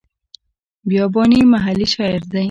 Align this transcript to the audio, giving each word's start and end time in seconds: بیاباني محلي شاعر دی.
بیاباني 0.87 1.39
محلي 1.53 1.87
شاعر 1.93 2.21
دی. 2.31 2.39